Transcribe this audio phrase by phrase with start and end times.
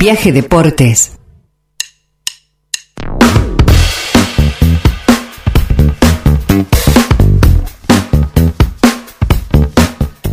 [0.00, 1.18] Viaje Deportes.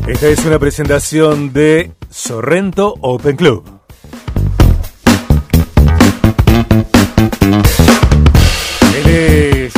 [0.07, 3.65] Esta es una presentación de Sorrento Open Club.
[8.96, 9.74] Él es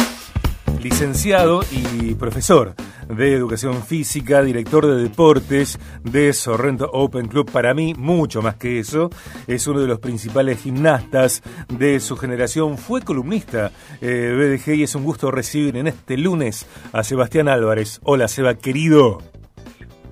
[0.83, 2.75] licenciado y profesor
[3.09, 7.51] de educación física, director de deportes de Sorrento Open Club.
[7.51, 9.09] Para mí, mucho más que eso,
[9.47, 12.77] es uno de los principales gimnastas de su generación.
[12.77, 17.99] Fue columnista eh, BDG y es un gusto recibir en este lunes a Sebastián Álvarez.
[18.03, 19.19] Hola, Seba, querido.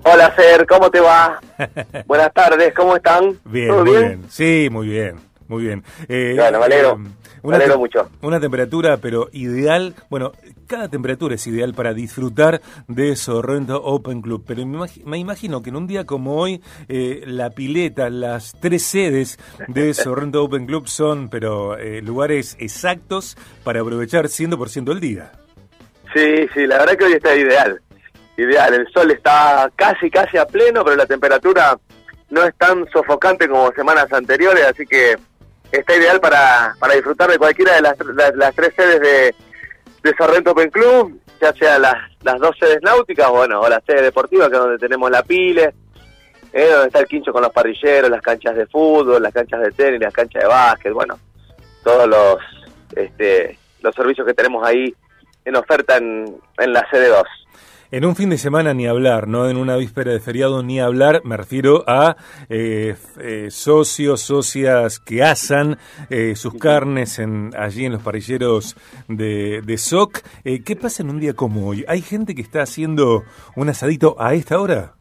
[0.04, 1.40] Hola, Ser, ¿cómo te va?
[2.06, 3.38] Buenas tardes, ¿cómo están?
[3.44, 4.08] Bien, ¿Todo muy bien?
[4.08, 4.24] bien.
[4.30, 5.16] Sí, muy bien,
[5.48, 5.82] muy bien.
[6.08, 6.98] Eh, Bueno, me alegro.
[7.42, 8.10] Me alegro te- mucho.
[8.22, 9.94] Una temperatura, pero ideal.
[10.10, 10.32] Bueno,
[10.66, 14.44] cada temperatura es ideal para disfrutar de Sorrento Open Club.
[14.46, 18.84] Pero me, me imagino que en un día como hoy, eh, la pileta, las tres
[18.84, 19.38] sedes
[19.68, 25.32] de Sorrento Open Club son, pero eh, lugares exactos para aprovechar 100% el día.
[26.14, 27.80] Sí, sí, la verdad que hoy está ideal.
[28.36, 31.78] Ideal, el sol está casi, casi a pleno, pero la temperatura
[32.30, 35.16] no es tan sofocante como semanas anteriores, así que
[35.72, 39.34] está ideal para, para disfrutar de cualquiera de las, las, las tres sedes de,
[40.02, 44.02] de Sorrento Open Club, ya sea las, las dos sedes náuticas, bueno, o la sede
[44.02, 45.74] deportiva, que es donde tenemos la pile,
[46.52, 49.70] eh, donde está el quincho con los parrilleros, las canchas de fútbol, las canchas de
[49.72, 51.18] tenis, las canchas de básquet, bueno,
[51.84, 52.38] todos los
[52.96, 54.94] este, los servicios que tenemos ahí
[55.44, 57.22] en oferta en, en la sede 2.
[57.90, 59.48] En un fin de semana ni hablar, ¿no?
[59.48, 62.18] En una víspera de feriado ni hablar, me refiero a
[62.50, 65.78] eh, eh, socios, socias que asan
[66.10, 68.76] eh, sus carnes en, allí en los parrilleros
[69.08, 70.20] de, de SOC.
[70.44, 71.86] Eh, ¿Qué pasa en un día como hoy?
[71.88, 73.24] ¿Hay gente que está haciendo
[73.56, 74.92] un asadito a esta hora?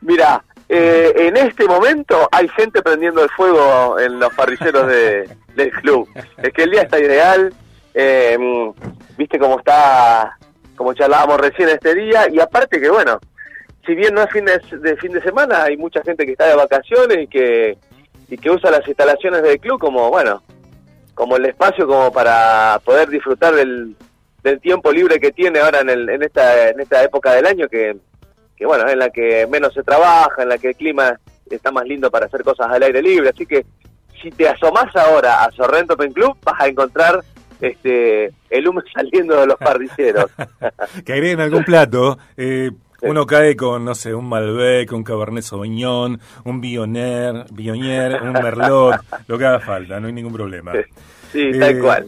[0.00, 5.70] Mira, eh, en este momento hay gente prendiendo el fuego en los parrilleros de, del
[5.70, 6.08] club.
[6.42, 7.54] Es que el día está ideal,
[7.94, 8.36] eh,
[9.16, 10.36] viste cómo está,
[10.82, 13.20] como charlábamos recién este día, y aparte que bueno,
[13.86, 16.56] si bien no es fin de, fin de semana, hay mucha gente que está de
[16.56, 17.78] vacaciones y que,
[18.28, 20.42] y que usa las instalaciones del club como, bueno,
[21.14, 23.94] como el espacio como para poder disfrutar del,
[24.42, 27.68] del tiempo libre que tiene ahora en, el, en, esta, en esta época del año
[27.68, 27.96] que,
[28.56, 31.84] que bueno, en la que menos se trabaja, en la que el clima está más
[31.84, 33.64] lindo para hacer cosas al aire libre, así que
[34.20, 37.20] si te asomás ahora a Sorrento Pen Club vas a encontrar
[37.62, 40.30] este el humo saliendo de los parrilleros.
[41.04, 42.18] Que agreguen algún plato.
[42.36, 42.70] eh,
[43.04, 48.94] uno cae con, no sé, un Malbec, un Cabernet Sauvignon, un Bionner, Bionier, un Merlot,
[49.26, 50.70] lo que haga falta, no hay ningún problema.
[51.32, 52.06] Sí, tal Eh, cual.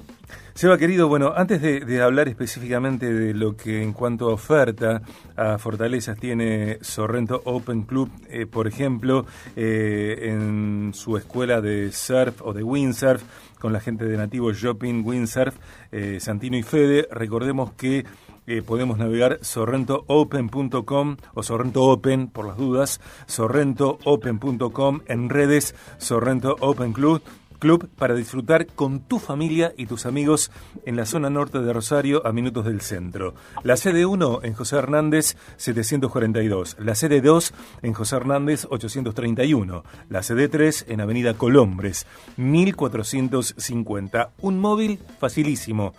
[0.55, 5.03] Seba, querido, bueno, antes de, de hablar específicamente de lo que en cuanto a oferta
[5.37, 9.27] a fortalezas tiene Sorrento Open Club, eh, por ejemplo,
[9.57, 13.25] eh, en su escuela de surf o de windsurf,
[13.65, 15.57] con la gente de Nativo Shopping Windsurf,
[15.91, 18.05] eh, Santino y Fede, recordemos que
[18.47, 26.93] eh, podemos navegar sorrentoopen.com o Sorrento Open, por las dudas, sorrentoopen.com, en redes Sorrento Open
[26.93, 27.23] Club,
[27.65, 30.51] Club para disfrutar con tu familia y tus amigos
[30.85, 33.33] en la zona norte de Rosario, a minutos del centro.
[33.63, 40.23] La sede 1 en José Hernández 742, la sede 2 en José Hernández 831, la
[40.23, 44.33] sede 3 en Avenida Colombres 1450.
[44.43, 45.95] Un móvil facilísimo.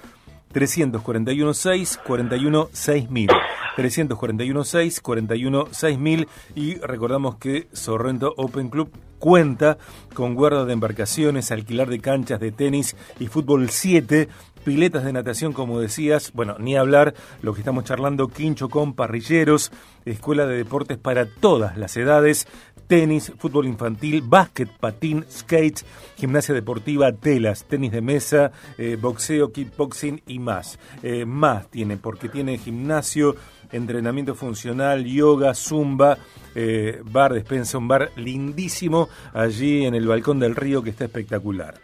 [0.52, 3.30] 341 6 41 6000
[3.76, 9.78] 341 6 41 6000 y recordamos que Sorrento Open Club cuenta
[10.14, 14.30] con guarda de embarcaciones, alquilar de canchas de tenis y fútbol 7,
[14.64, 19.72] piletas de natación como decías, bueno, ni hablar, lo que estamos charlando, quincho con parrilleros,
[20.06, 22.48] escuela de deportes para todas las edades,
[22.88, 25.84] tenis, fútbol infantil, básquet, patín, skate,
[26.18, 30.80] gimnasia deportiva, telas, tenis de mesa, eh, boxeo, kickboxing y más.
[31.04, 33.36] Eh, más tiene, porque tiene gimnasio,
[33.72, 36.18] entrenamiento funcional, yoga, zumba,
[36.56, 41.76] eh, bar, despensa, un bar lindísimo allí en el balcón del río que está espectacular.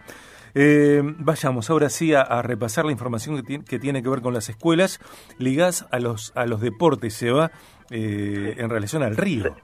[0.54, 4.22] Eh, vayamos ahora sí a, a repasar la información que, ti- que tiene que ver
[4.22, 5.00] con las escuelas
[5.38, 7.52] ligadas a los, a los deportes, Seba,
[7.90, 9.56] eh, en relación al río.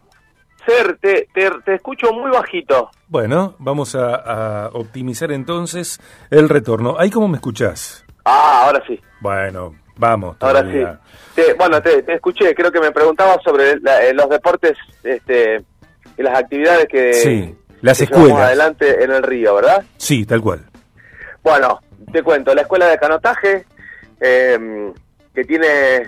[0.66, 2.90] Ser, te, te, te escucho muy bajito.
[3.08, 4.16] Bueno, vamos a,
[4.66, 6.00] a optimizar entonces
[6.30, 6.96] el retorno.
[7.00, 8.06] ¿Ahí cómo me escuchás?
[8.26, 9.00] Ah, ahora sí.
[9.22, 10.38] Bueno, vamos.
[10.40, 10.84] Ahora sí.
[11.36, 15.64] Te- bueno, te, te escuché, creo que me preguntabas sobre la- eh, los deportes este,
[16.18, 18.38] y las actividades que, Sí, las que escuelas.
[18.40, 19.84] adelante en el río, ¿verdad?
[19.98, 20.66] Sí, tal cual.
[21.44, 21.80] Bueno,
[22.12, 23.66] te cuento, la escuela de canotaje,
[24.20, 24.92] eh,
[25.36, 26.08] que tiene,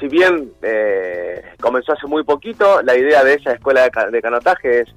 [0.00, 4.80] si bien eh, comenzó hace muy poquito, la idea de esa escuela de, de canotaje
[4.80, 4.88] es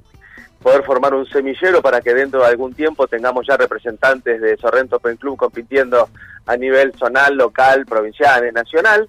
[0.66, 4.96] poder formar un semillero para que dentro de algún tiempo tengamos ya representantes de Sorrento
[4.96, 6.10] Open Club compitiendo
[6.48, 9.08] a nivel zonal, local, provincial nacional.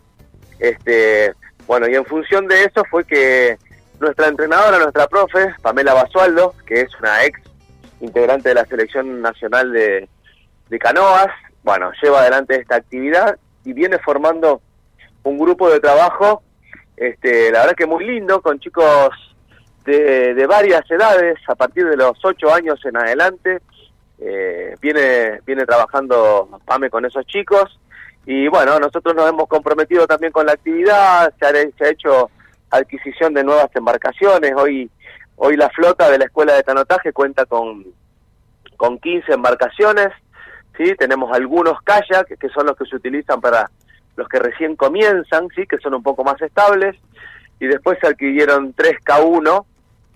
[0.59, 1.33] Este,
[1.67, 3.57] bueno, y en función de eso fue que
[3.99, 7.41] nuestra entrenadora, nuestra profe, Pamela Basualdo, que es una ex
[8.03, 10.11] integrante de la selección nacional de,
[10.69, 11.29] de canoas,
[11.65, 14.61] bueno, lleva adelante esta actividad y viene formando
[15.23, 16.43] un grupo de trabajo,
[16.99, 19.09] este, la verdad que muy lindo, con chicos
[19.87, 23.61] de, varias edades, a partir de los ocho años en adelante,
[24.19, 27.79] eh, viene, viene trabajando PAME con esos chicos.
[28.25, 32.31] Y bueno, nosotros nos hemos comprometido también con la actividad, se ha, hecho
[32.71, 34.91] adquisición de nuevas embarcaciones, hoy,
[35.37, 37.87] hoy la flota de la escuela de canotaje cuenta con,
[38.77, 40.09] con 15 embarcaciones,
[40.77, 40.97] ¿sí?
[40.99, 43.71] tenemos algunos kayak que son los que se utilizan para
[44.17, 46.97] los que recién comienzan, sí, que son un poco más estables,
[47.61, 49.65] y después se adquirieron tres K1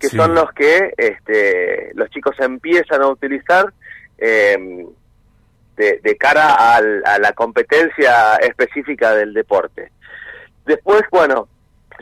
[0.01, 3.71] que son los que este, los chicos empiezan a utilizar
[4.17, 4.57] eh,
[5.77, 9.91] de, cara a la competencia específica del deporte.
[10.65, 11.47] Después, bueno,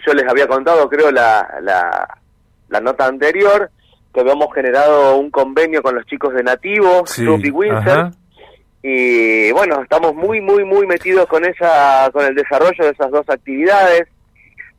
[0.05, 3.69] yo les había contado, creo, la, la, nota anterior,
[4.13, 8.11] que habíamos generado un convenio con los chicos de Nativo, sí, y Windsor,
[8.81, 13.27] y bueno, estamos muy, muy, muy metidos con esa, con el desarrollo de esas dos
[13.29, 14.07] actividades.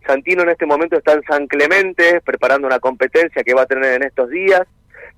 [0.07, 3.95] Santino en este momento está en San Clemente preparando una competencia que va a tener
[3.95, 4.63] en estos días,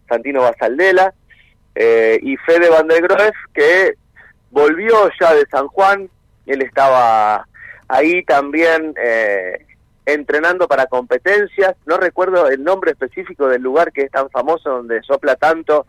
[0.08, 1.14] Santino Basaldela,
[1.74, 3.94] eh, y Fede Van der Groef, que
[4.50, 6.10] volvió ya de San Juan,
[6.46, 7.46] él estaba
[7.88, 9.66] ahí también eh,
[10.04, 15.02] entrenando para competencias, no recuerdo el nombre específico del lugar que es tan famoso, donde
[15.02, 15.86] sopla tanto,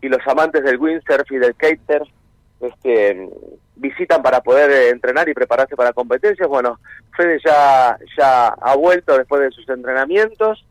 [0.00, 2.02] y los amantes del windsurf y del skater
[2.60, 3.28] este,
[3.78, 6.48] visitan para poder eh, entrenar y prepararse para competencias.
[6.48, 6.78] Bueno,
[7.16, 10.64] Fede ya, ya ha vuelto después de sus entrenamientos.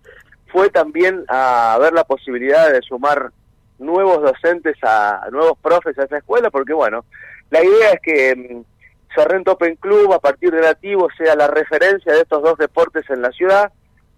[0.48, 3.32] Fue también a ver la posibilidad de sumar
[3.80, 7.06] nuevos docentes, a nuevos profes a esa escuela, porque bueno,
[7.50, 12.14] la idea es que mm, Sorrento Open Club a partir de nativo sea la referencia
[12.14, 13.72] de estos dos deportes en la ciudad,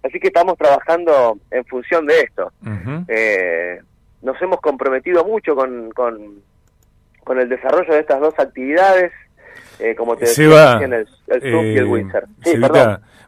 [0.04, 2.52] así que estamos trabajando en función de esto.
[3.08, 3.82] eh,
[4.22, 6.42] nos hemos comprometido mucho con, con,
[7.30, 9.12] con el desarrollo de estas dos actividades,
[9.78, 11.06] eh, como te decía, el, el
[11.44, 12.26] y el eh, Windsor.
[12.44, 12.54] Sí,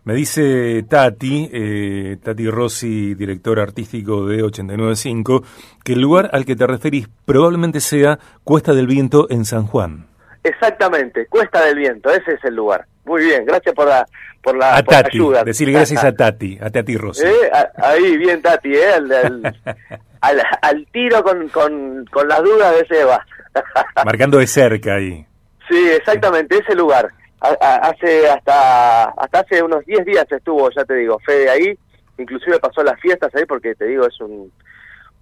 [0.06, 5.44] me dice Tati, eh, Tati Rossi, director artístico de 895,
[5.84, 10.08] que el lugar al que te referís probablemente sea Cuesta del Viento en San Juan.
[10.44, 12.88] Exactamente, Cuesta del Viento, ese es el lugar.
[13.06, 14.08] Muy bien, gracias por la,
[14.42, 15.44] por la, a Tati, ayuda.
[15.44, 17.28] Decirle gracias a Tati, a Tati Rossi.
[17.28, 18.96] Eh, ahí, bien Tati, eh,
[20.22, 23.26] al, al, tiro con, con, con las dudas de Seba.
[24.06, 25.26] Marcando de cerca ahí.
[25.70, 27.10] Sí, exactamente, ese lugar.
[27.40, 31.78] hace hasta hasta hace unos 10 días estuvo, ya te digo, Fede ahí,
[32.18, 34.52] inclusive pasó las fiestas ahí porque te digo, es un,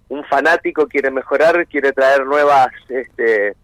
[0.08, 3.54] un fanático, quiere mejorar, quiere traer nuevas este,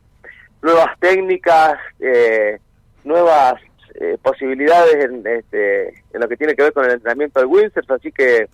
[0.62, 2.58] nuevas técnicas, eh,
[3.04, 3.54] nuevas
[4.00, 7.90] eh, posibilidades en, este, en lo que tiene que ver con el entrenamiento del windsurf,
[7.90, 8.48] así que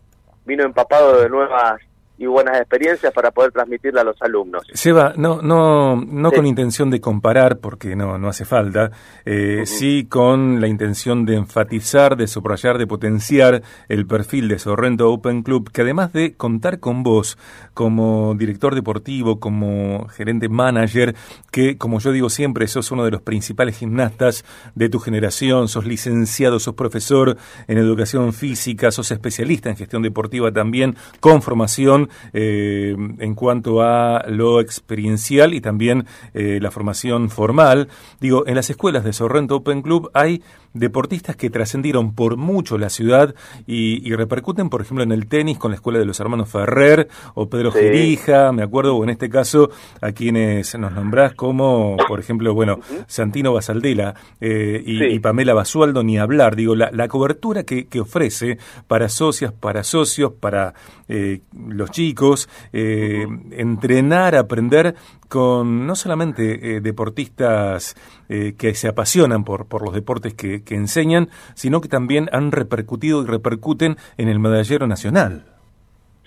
[0.45, 1.81] vino empapado de nuevas
[2.19, 4.63] y buenas experiencias para poder transmitirla a los alumnos.
[4.73, 8.91] Seba, no, no, no con intención de comparar, porque no, no hace falta,
[9.25, 15.11] eh, sí con la intención de enfatizar, de subrayar, de potenciar el perfil de Sorrento
[15.11, 17.39] Open Club, que además de contar con vos
[17.75, 21.17] como director deportivo, como gerente manager,
[21.51, 24.45] que como yo digo siempre, sos uno de los principales gimnastas
[24.75, 30.53] de tu generación, sos licenciado, sos profesor en educación física, sos especialista en gestión deportiva
[30.53, 37.89] también, con formación eh, en cuanto a lo experiencial y también eh, la formación formal.
[38.21, 40.43] Digo, en las escuelas de Sorrento Open Club hay
[40.75, 43.35] deportistas que trascendieron por mucho la ciudad
[43.67, 47.49] y, repercuten, por ejemplo, en el tenis con la escuela de los hermanos Ferrer o
[47.49, 52.55] Pedro Gerija, me acuerdo, o en este caso a quienes nos nombrás como, por ejemplo,
[52.55, 58.01] bueno, Santino Basaldela eh, y, Pamela Basualdo, ni hablar, digo, la, la cobertura que, que,
[58.01, 60.75] ofrece para socias, para socios, para
[61.09, 64.95] eh, los chicos, eh, entrenar, aprender
[65.29, 67.97] con no solamente deportistas
[68.29, 73.23] que se apasionan por, por los deportes que, que, enseñan, sino que también han repercutido
[73.23, 75.45] y repercuten en el medallero nacional.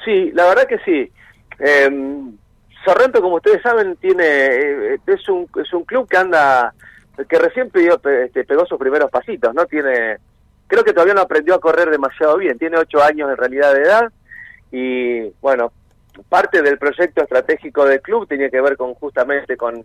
[0.03, 1.11] Sí, la verdad que sí.
[1.59, 1.89] Eh,
[2.85, 6.73] Sorrento, como ustedes saben, tiene eh, es un es un club que anda
[7.27, 10.17] que recién pidió, este, pegó sus primeros pasitos, no tiene
[10.67, 13.81] creo que todavía no aprendió a correr demasiado bien, tiene ocho años en realidad de
[13.81, 14.11] edad
[14.71, 15.71] y bueno
[16.29, 19.83] parte del proyecto estratégico del club tenía que ver con justamente con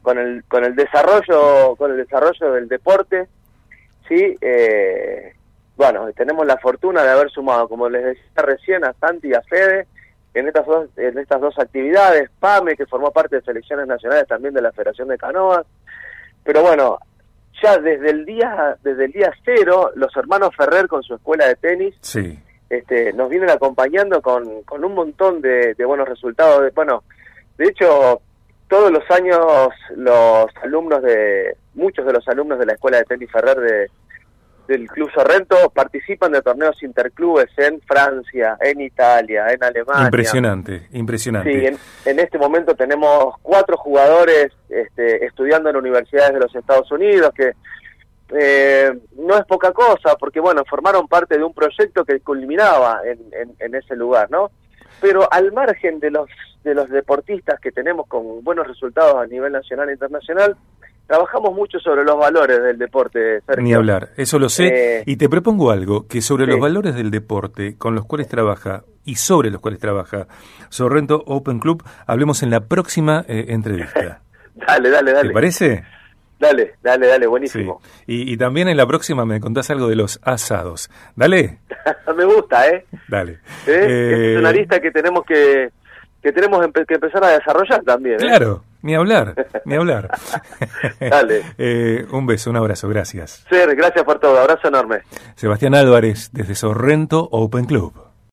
[0.00, 3.28] con el con el desarrollo con el desarrollo del deporte
[4.10, 5.32] sí, eh,
[5.76, 9.40] bueno, tenemos la fortuna de haber sumado, como les decía recién, a Santi y a
[9.42, 9.86] Fede,
[10.34, 14.52] en estas dos, en estas dos actividades, PAME, que formó parte de selecciones nacionales también
[14.52, 15.64] de la Federación de Canoas,
[16.44, 16.98] pero bueno,
[17.62, 21.56] ya desde el día, desde el día cero, los hermanos Ferrer con su escuela de
[21.56, 22.38] tenis, Sí.
[22.68, 26.62] este, nos vienen acompañando con, con un montón de, de buenos resultados.
[26.62, 27.04] De, bueno,
[27.58, 28.20] de hecho,
[28.68, 29.38] todos los años
[29.96, 33.90] los alumnos de, muchos de los alumnos de la escuela de tenis Ferrer de,
[34.70, 40.04] del Club Sorrento participan de torneos interclubes en Francia, en Italia, en Alemania.
[40.04, 41.50] Impresionante, impresionante.
[41.52, 46.90] Sí, en, en este momento tenemos cuatro jugadores este, estudiando en universidades de los Estados
[46.92, 47.52] Unidos, que
[48.38, 53.18] eh, no es poca cosa, porque bueno, formaron parte de un proyecto que culminaba en,
[53.32, 54.52] en, en ese lugar, ¿no?
[55.00, 56.28] Pero al margen de los
[56.62, 60.56] de los deportistas que tenemos con buenos resultados a nivel nacional e internacional,
[61.10, 63.40] trabajamos mucho sobre los valores del deporte.
[63.44, 63.64] Sergio.
[63.64, 64.98] Ni hablar, eso lo sé.
[64.98, 66.52] Eh, y te propongo algo, que sobre sí.
[66.52, 70.28] los valores del deporte con los cuales trabaja y sobre los cuales trabaja
[70.68, 74.20] Sorrento Open Club, hablemos en la próxima eh, entrevista.
[74.54, 75.28] Dale, dale, dale.
[75.28, 75.84] ¿Te parece?
[76.38, 77.28] Dale, dale, dale, Sí.
[77.28, 77.80] buenísimo.
[78.06, 80.90] Y, y también en la próxima me contás algo de los asados.
[81.16, 81.58] Dale,
[82.16, 82.84] Me gusta, ¿eh?
[83.08, 83.32] dale.
[83.66, 83.86] ¿Eh?
[83.88, 85.70] Eh, es una lista que tenemos que
[86.22, 88.14] que tenemos que empezar a desarrollar también.
[88.14, 88.18] ¿eh?
[88.18, 89.34] Claro, ni hablar,
[89.64, 90.10] ni hablar.
[91.00, 91.42] Dale.
[91.58, 93.44] Eh, un beso, un abrazo, gracias.
[93.48, 95.00] Ser, gracias por todo, abrazo enorme.
[95.34, 98.09] Sebastián Álvarez, desde Sorrento Open Club.